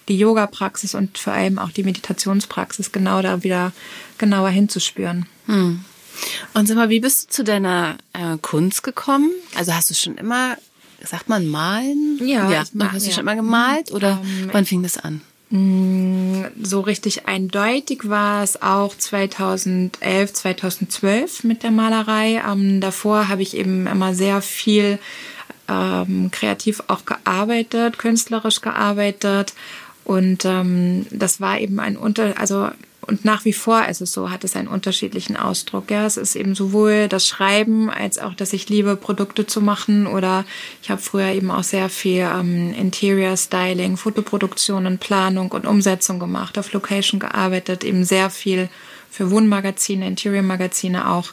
die 0.07 0.17
Yoga-Praxis 0.17 0.95
und 0.95 1.17
vor 1.17 1.33
allem 1.33 1.59
auch 1.59 1.71
die 1.71 1.83
Meditationspraxis 1.83 2.91
genau 2.91 3.21
da 3.21 3.43
wieder 3.43 3.71
genauer 4.17 4.49
hinzuspüren. 4.49 5.25
Hm. 5.45 5.83
Und 6.53 6.67
sag 6.67 6.75
mal, 6.77 6.89
wie 6.89 6.99
bist 6.99 7.29
du 7.29 7.33
zu 7.33 7.43
deiner 7.43 7.97
äh, 8.13 8.37
Kunst 8.41 8.83
gekommen? 8.83 9.31
Also 9.55 9.73
hast 9.73 9.89
du 9.89 9.93
schon 9.93 10.17
immer, 10.17 10.57
sagt 11.03 11.29
man, 11.29 11.47
malen? 11.47 12.19
Ja, 12.21 12.49
ja 12.49 12.63
mal, 12.73 12.91
hast 12.91 13.07
du 13.07 13.11
schon 13.11 13.21
immer 13.21 13.35
gemalt 13.35 13.91
oder 13.91 14.21
ähm, 14.23 14.49
wann 14.51 14.65
fing 14.65 14.83
das 14.83 14.97
an? 14.97 15.21
Mm, 15.49 16.45
so 16.61 16.81
richtig 16.81 17.27
eindeutig 17.27 18.09
war 18.09 18.43
es 18.43 18.61
auch 18.61 18.95
2011, 18.95 20.33
2012 20.33 21.43
mit 21.43 21.63
der 21.63 21.71
Malerei. 21.71 22.41
Ähm, 22.47 22.79
davor 22.81 23.27
habe 23.27 23.41
ich 23.41 23.55
eben 23.55 23.87
immer 23.87 24.13
sehr 24.13 24.41
viel 24.41 24.99
ähm, 25.67 26.29
kreativ 26.31 26.83
auch 26.87 27.05
gearbeitet, 27.05 27.97
künstlerisch 27.97 28.61
gearbeitet 28.61 29.53
und 30.05 30.45
ähm, 30.45 31.05
das 31.11 31.39
war 31.39 31.59
eben 31.59 31.79
ein 31.79 31.97
Unter, 31.97 32.39
also 32.39 32.69
und 33.07 33.25
nach 33.25 33.43
wie 33.45 33.53
vor 33.53 33.85
ist 33.87 34.01
es 34.01 34.13
so, 34.13 34.29
hat 34.29 34.43
es 34.43 34.55
einen 34.55 34.67
unterschiedlichen 34.67 35.35
Ausdruck. 35.35 35.91
Ja, 35.91 36.05
es 36.05 36.17
ist 36.17 36.35
eben 36.35 36.55
sowohl 36.55 37.07
das 37.07 37.27
Schreiben 37.27 37.89
als 37.89 38.17
auch, 38.17 38.33
dass 38.33 38.53
ich 38.53 38.69
liebe, 38.69 38.95
Produkte 38.95 39.45
zu 39.45 39.61
machen 39.61 40.07
oder 40.07 40.45
ich 40.81 40.89
habe 40.89 41.01
früher 41.01 41.27
eben 41.27 41.51
auch 41.51 41.63
sehr 41.63 41.89
viel 41.89 42.21
ähm, 42.21 42.73
Interior 42.73 43.35
Styling, 43.35 43.97
Fotoproduktionen, 43.97 44.99
Planung 44.99 45.51
und 45.51 45.65
Umsetzung 45.65 46.19
gemacht, 46.19 46.57
auf 46.57 46.71
Location 46.73 47.19
gearbeitet, 47.19 47.83
eben 47.83 48.05
sehr 48.05 48.29
viel 48.29 48.69
für 49.11 49.31
Wohnmagazine, 49.31 50.07
Interior 50.07 50.43
Magazine 50.43 51.09
auch. 51.09 51.29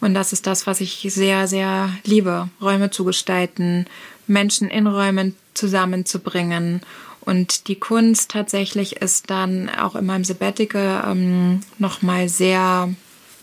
Und 0.00 0.12
das 0.12 0.32
ist 0.32 0.46
das, 0.46 0.66
was 0.66 0.82
ich 0.82 1.06
sehr, 1.10 1.48
sehr 1.48 1.90
liebe, 2.04 2.50
Räume 2.60 2.90
zu 2.90 3.04
gestalten, 3.04 3.86
Menschen 4.26 4.68
in 4.68 4.86
Räumen 4.86 5.34
zusammenzubringen 5.54 6.82
und 7.26 7.66
die 7.66 7.74
Kunst 7.74 8.30
tatsächlich 8.30 8.96
ist 9.02 9.30
dann 9.30 9.68
auch 9.68 9.96
in 9.96 10.06
meinem 10.06 10.24
Sabbatical 10.24 11.04
ähm, 11.10 11.60
nochmal 11.78 12.28
sehr 12.28 12.88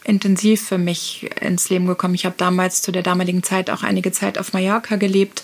intensiv 0.05 0.65
für 0.65 0.77
mich 0.77 1.29
ins 1.41 1.69
Leben 1.69 1.85
gekommen. 1.85 2.15
Ich 2.15 2.25
habe 2.25 2.35
damals 2.37 2.81
zu 2.81 2.93
der 2.93 3.03
damaligen 3.03 3.43
Zeit 3.43 3.69
auch 3.69 3.83
einige 3.83 4.13
Zeit 4.13 4.37
auf 4.37 4.53
Mallorca 4.53 4.95
gelebt 4.95 5.43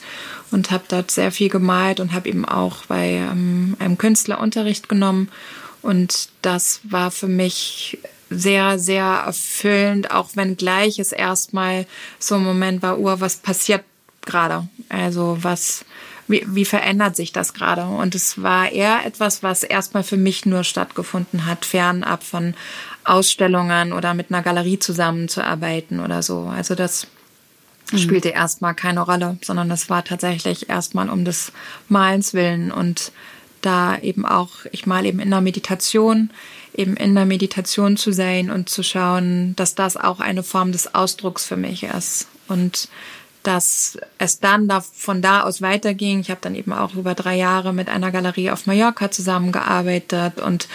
und 0.51 0.71
habe 0.71 0.85
dort 0.87 1.11
sehr 1.11 1.33
viel 1.33 1.49
gemalt 1.49 1.99
und 1.99 2.13
habe 2.13 2.29
eben 2.29 2.45
auch 2.45 2.85
bei 2.85 3.09
ähm, 3.09 3.75
einem 3.77 3.97
Künstler 3.97 4.39
Unterricht 4.39 4.87
genommen. 4.87 5.29
Und 5.81 6.29
das 6.41 6.79
war 6.83 7.11
für 7.11 7.27
mich 7.27 7.99
sehr, 8.29 8.79
sehr 8.79 9.23
erfüllend, 9.25 10.11
auch 10.11 10.29
wenn 10.35 10.55
gleich 10.55 10.97
es 10.99 11.11
erstmal 11.11 11.85
so 12.19 12.35
ein 12.35 12.43
Moment 12.43 12.81
war, 12.81 12.99
oh, 12.99 13.19
was 13.19 13.35
passiert 13.37 13.83
gerade? 14.25 14.67
Also 14.87 15.37
was, 15.41 15.83
wie, 16.29 16.45
wie 16.47 16.65
verändert 16.65 17.15
sich 17.15 17.33
das 17.33 17.53
gerade? 17.53 17.85
Und 17.85 18.15
es 18.15 18.41
war 18.41 18.71
eher 18.71 19.05
etwas, 19.05 19.43
was 19.43 19.63
erstmal 19.63 20.03
für 20.03 20.17
mich 20.17 20.45
nur 20.45 20.63
stattgefunden 20.63 21.45
hat, 21.45 21.65
fernab 21.65 22.23
von 22.23 22.53
Ausstellungen 23.03 23.91
oder 23.91 24.13
mit 24.13 24.31
einer 24.31 24.43
Galerie 24.43 24.79
zusammenzuarbeiten 24.79 25.99
oder 25.99 26.21
so. 26.21 26.41
Also 26.43 26.75
das 26.75 27.07
mhm. 27.91 27.97
spielte 27.97 28.29
erstmal 28.29 28.75
keine 28.75 29.01
Rolle, 29.01 29.37
sondern 29.41 29.71
es 29.71 29.89
war 29.89 30.03
tatsächlich 30.03 30.69
erstmal 30.69 31.09
um 31.09 31.25
des 31.25 31.51
Malens 31.87 32.33
willen 32.33 32.71
und 32.71 33.11
da 33.61 33.97
eben 33.97 34.25
auch, 34.25 34.51
ich 34.71 34.85
mal 34.85 35.05
eben 35.05 35.19
in 35.19 35.31
der 35.31 35.41
Meditation, 35.41 36.29
eben 36.75 36.95
in 36.95 37.15
der 37.15 37.25
Meditation 37.25 37.97
zu 37.97 38.13
sein 38.13 38.51
und 38.51 38.69
zu 38.69 38.83
schauen, 38.83 39.55
dass 39.55 39.75
das 39.75 39.97
auch 39.97 40.19
eine 40.19 40.43
Form 40.43 40.71
des 40.71 40.93
Ausdrucks 40.95 41.45
für 41.45 41.57
mich 41.57 41.83
ist. 41.83 42.27
Und 42.47 42.87
dass 43.49 43.97
es 44.19 44.39
dann 44.39 44.67
da, 44.67 44.79
von 44.79 45.23
da 45.23 45.41
aus 45.41 45.59
weiterging. 45.59 46.19
Ich 46.19 46.29
habe 46.29 46.39
dann 46.39 46.53
eben 46.53 46.71
auch 46.71 46.93
über 46.93 47.15
drei 47.15 47.35
Jahre 47.35 47.73
mit 47.73 47.89
einer 47.89 48.11
Galerie 48.11 48.51
auf 48.51 48.67
Mallorca 48.67 49.09
zusammengearbeitet 49.09 50.39
und 50.39 50.67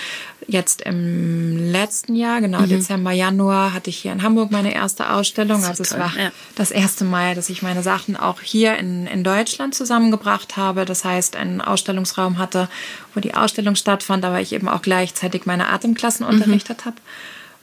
jetzt 0.49 0.83
im 0.83 1.71
letzten 1.71 2.16
Jahr, 2.16 2.40
genau 2.40 2.62
mhm. 2.62 2.71
Dezember, 2.71 3.12
Januar, 3.12 3.75
hatte 3.75 3.90
ich 3.90 3.99
hier 3.99 4.11
in 4.11 4.25
Hamburg 4.25 4.50
meine 4.50 4.75
erste 4.75 5.12
Ausstellung. 5.12 5.64
Also 5.64 5.85
es 5.85 5.97
war 5.97 6.12
ja. 6.19 6.33
das 6.57 6.73
erste 6.73 7.04
Mal, 7.04 7.37
dass 7.37 7.49
ich 7.49 7.62
meine 7.62 7.85
Sachen 7.85 8.16
auch 8.16 8.40
hier 8.40 8.76
in, 8.76 9.07
in 9.07 9.23
Deutschland 9.23 9.76
zusammengebracht 9.76 10.57
habe. 10.57 10.85
Das 10.85 11.04
heißt, 11.04 11.37
einen 11.37 11.61
Ausstellungsraum 11.61 12.38
hatte, 12.38 12.69
wo 13.14 13.21
die 13.21 13.35
Ausstellung 13.35 13.76
stattfand, 13.76 14.25
aber 14.25 14.40
ich 14.40 14.52
eben 14.52 14.69
auch 14.69 14.83
gleichzeitig 14.83 15.47
meine 15.47 15.69
Atemklassen 15.69 16.26
mhm. 16.26 16.33
unterrichtet 16.35 16.87
habe 16.87 16.97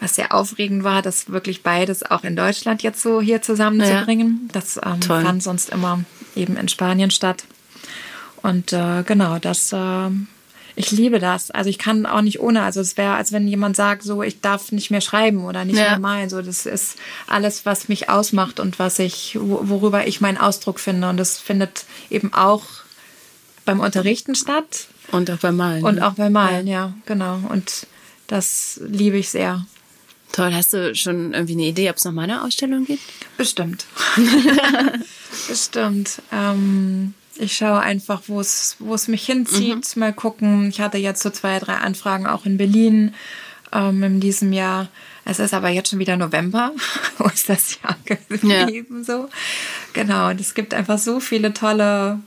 was 0.01 0.15
sehr 0.15 0.33
aufregend 0.33 0.83
war, 0.83 1.01
das 1.01 1.29
wirklich 1.29 1.61
beides 1.61 2.03
auch 2.03 2.23
in 2.23 2.35
Deutschland 2.35 2.81
jetzt 2.81 3.01
so 3.01 3.21
hier 3.21 3.41
zusammenzubringen. 3.41 4.41
Ja. 4.47 4.59
Das 4.59 4.81
ähm, 4.83 5.01
fand 5.01 5.43
sonst 5.43 5.69
immer 5.69 6.03
eben 6.35 6.57
in 6.57 6.67
Spanien 6.67 7.11
statt. 7.11 7.43
Und 8.41 8.73
äh, 8.73 9.03
genau, 9.05 9.37
das, 9.37 9.71
äh, 9.71 10.09
ich 10.75 10.89
liebe 10.89 11.19
das. 11.19 11.51
Also 11.51 11.69
ich 11.69 11.77
kann 11.77 12.07
auch 12.07 12.21
nicht 12.21 12.39
ohne. 12.39 12.63
Also 12.63 12.81
es 12.81 12.97
wäre, 12.97 13.13
als 13.13 13.31
wenn 13.31 13.47
jemand 13.47 13.75
sagt, 13.75 14.01
so 14.01 14.23
ich 14.23 14.41
darf 14.41 14.71
nicht 14.71 14.89
mehr 14.89 15.01
schreiben 15.01 15.45
oder 15.45 15.65
nicht 15.65 15.77
ja. 15.77 15.91
mehr 15.91 15.99
malen. 15.99 16.29
So 16.29 16.41
das 16.41 16.65
ist 16.65 16.97
alles, 17.27 17.67
was 17.67 17.87
mich 17.87 18.09
ausmacht 18.09 18.59
und 18.59 18.79
was 18.79 18.97
ich, 18.97 19.37
worüber 19.39 20.07
ich 20.07 20.19
meinen 20.19 20.39
Ausdruck 20.39 20.79
finde. 20.79 21.09
Und 21.09 21.17
das 21.17 21.37
findet 21.37 21.85
eben 22.09 22.33
auch 22.33 22.63
beim 23.65 23.79
Unterrichten 23.79 24.33
statt. 24.33 24.87
Und 25.11 25.29
auch 25.29 25.37
beim 25.37 25.57
Malen. 25.57 25.83
Und 25.83 26.01
auch 26.01 26.13
beim 26.13 26.33
Malen, 26.33 26.65
ja, 26.65 26.87
ja 26.87 26.93
genau. 27.05 27.39
Und 27.49 27.85
das 28.25 28.79
liebe 28.83 29.17
ich 29.17 29.29
sehr. 29.29 29.63
Toll. 30.31 30.53
Hast 30.53 30.73
du 30.73 30.95
schon 30.95 31.33
irgendwie 31.33 31.53
eine 31.53 31.65
Idee, 31.65 31.89
ob 31.89 31.97
es 31.97 32.05
noch 32.05 32.13
mal 32.13 32.23
eine 32.23 32.43
Ausstellung 32.43 32.85
gibt? 32.85 33.01
Bestimmt. 33.37 33.85
Bestimmt. 35.47 36.21
Ähm, 36.31 37.13
ich 37.35 37.57
schaue 37.57 37.79
einfach, 37.79 38.23
wo 38.27 38.39
es, 38.39 38.75
wo 38.79 38.93
es 38.93 39.07
mich 39.07 39.25
hinzieht. 39.25 39.95
Mhm. 39.95 39.99
Mal 39.99 40.13
gucken. 40.13 40.69
Ich 40.69 40.79
hatte 40.79 40.97
jetzt 40.97 41.21
so 41.21 41.29
zwei, 41.29 41.59
drei 41.59 41.75
Anfragen 41.75 42.27
auch 42.27 42.45
in 42.45 42.57
Berlin 42.57 43.13
ähm, 43.73 44.03
in 44.03 44.19
diesem 44.19 44.53
Jahr. 44.53 44.89
Es 45.25 45.39
ist 45.39 45.53
aber 45.53 45.69
jetzt 45.69 45.89
schon 45.89 45.99
wieder 45.99 46.17
November. 46.17 46.71
wo 47.17 47.25
ist 47.27 47.49
das 47.49 47.77
Jahr 47.81 47.97
geblieben? 48.05 48.99
Ja. 48.99 49.03
So. 49.03 49.29
Genau. 49.93 50.29
Und 50.29 50.39
es 50.39 50.53
gibt 50.53 50.73
einfach 50.73 50.97
so 50.97 51.19
viele 51.19 51.53
tolle 51.53 52.19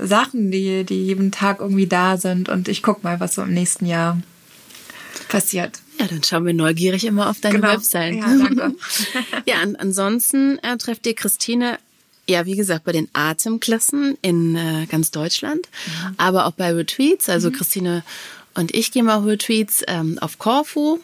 Sachen, 0.00 0.50
die, 0.50 0.84
die 0.84 1.06
jeden 1.06 1.32
Tag 1.32 1.60
irgendwie 1.60 1.86
da 1.86 2.16
sind. 2.16 2.48
Und 2.48 2.68
ich 2.68 2.82
gucke 2.82 3.00
mal, 3.02 3.20
was 3.20 3.34
so 3.34 3.42
im 3.42 3.52
nächsten 3.52 3.86
Jahr 3.86 4.18
passiert. 5.28 5.80
Ja, 5.98 6.06
dann 6.06 6.22
schauen 6.22 6.46
wir 6.46 6.54
neugierig 6.54 7.04
immer 7.04 7.28
auf 7.28 7.40
deine 7.40 7.60
genau. 7.60 7.72
Website. 7.72 8.14
Ja, 8.14 8.26
danke. 8.26 8.74
ja, 9.46 9.56
an, 9.56 9.76
ansonsten 9.76 10.58
äh, 10.58 10.76
trefft 10.76 11.06
ihr 11.06 11.14
Christine 11.14 11.78
ja, 12.30 12.44
wie 12.44 12.56
gesagt, 12.56 12.84
bei 12.84 12.92
den 12.92 13.08
Atemklassen 13.14 14.18
in 14.20 14.54
äh, 14.54 14.84
ganz 14.84 15.10
Deutschland, 15.10 15.66
mhm. 15.86 16.14
aber 16.18 16.44
auch 16.44 16.52
bei 16.52 16.74
Retreats. 16.74 17.30
Also 17.30 17.48
mhm. 17.48 17.54
Christine 17.54 18.04
und 18.54 18.74
ich 18.74 18.92
gehen 18.92 19.06
mal 19.06 19.22
Retreats 19.22 19.82
ähm, 19.86 20.18
auf 20.20 20.38
Corfu 20.38 20.98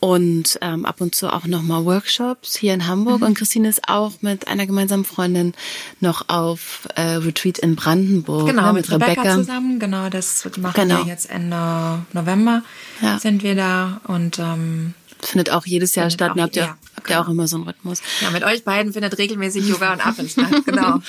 und 0.00 0.58
ähm, 0.62 0.86
ab 0.86 1.00
und 1.00 1.14
zu 1.14 1.32
auch 1.32 1.46
nochmal 1.46 1.84
Workshops 1.84 2.56
hier 2.56 2.72
in 2.72 2.86
Hamburg. 2.86 3.20
Mhm. 3.20 3.26
Und 3.26 3.34
Christine 3.34 3.68
ist 3.68 3.88
auch 3.88 4.12
mit 4.22 4.48
einer 4.48 4.66
gemeinsamen 4.66 5.04
Freundin 5.04 5.54
noch 6.00 6.28
auf 6.28 6.88
äh, 6.96 7.02
Retreat 7.02 7.58
in 7.58 7.76
Brandenburg. 7.76 8.48
Genau, 8.48 8.66
ne, 8.68 8.72
mit, 8.72 8.88
mit 8.88 8.92
Rebecca. 8.92 9.20
Rebecca. 9.20 9.34
zusammen. 9.36 9.78
Genau, 9.78 10.08
das 10.08 10.48
machen 10.56 10.72
genau. 10.74 11.04
wir 11.04 11.06
jetzt 11.06 11.30
Ende 11.30 12.02
November 12.12 12.62
ja. 13.02 13.18
sind 13.18 13.42
wir 13.42 13.54
da. 13.54 14.00
Und 14.04 14.38
ähm, 14.38 14.94
findet 15.22 15.50
auch 15.50 15.66
jedes 15.66 15.94
Jahr 15.94 16.10
statt. 16.10 16.34
Und 16.34 16.42
habt 16.42 16.56
ihr, 16.56 16.62
ja, 16.62 16.78
habt 16.96 17.08
ihr 17.08 17.16
genau. 17.16 17.20
auch 17.22 17.28
immer 17.28 17.48
so 17.48 17.56
einen 17.56 17.66
Rhythmus. 17.66 18.00
Ja, 18.20 18.30
mit 18.30 18.44
euch 18.44 18.64
beiden 18.64 18.92
findet 18.92 19.18
regelmäßig 19.18 19.68
Yoga 19.68 19.92
und 19.92 20.06
Affen 20.06 20.28
statt. 20.28 20.46
Genau. 20.70 21.00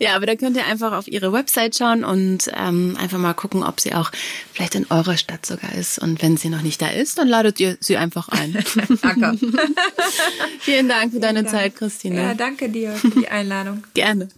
ja, 0.00 0.16
aber 0.16 0.26
da 0.26 0.34
könnt 0.34 0.56
ihr 0.56 0.66
einfach 0.66 0.92
auf 0.92 1.08
ihre 1.08 1.32
Website 1.32 1.76
schauen 1.76 2.04
und 2.04 2.50
ähm, 2.54 2.96
einfach 3.00 3.18
mal 3.18 3.32
gucken, 3.32 3.62
ob 3.62 3.80
sie 3.80 3.94
auch 3.94 4.10
vielleicht 4.52 4.74
in 4.74 4.86
eurer 4.90 5.16
Stadt 5.16 5.46
sogar 5.46 5.74
ist. 5.74 5.98
Und 5.98 6.20
wenn 6.20 6.36
sie 6.36 6.48
noch 6.48 6.62
nicht 6.62 6.82
da 6.82 6.88
ist, 6.88 7.18
dann 7.18 7.28
ladet 7.28 7.58
ihr 7.60 7.78
sie 7.80 7.96
einfach 7.96 8.28
ein. 8.28 8.52
danke. 9.02 9.38
Vielen 10.60 10.88
Dank 10.88 11.12
für 11.12 11.20
deine 11.20 11.44
Dank. 11.44 11.54
Zeit, 11.54 11.76
Christine. 11.76 12.22
Ja, 12.22 12.34
danke 12.34 12.68
dir 12.68 12.92
für 12.92 13.08
die 13.10 13.28
Einladung. 13.28 13.84
Gerne. 13.94 14.28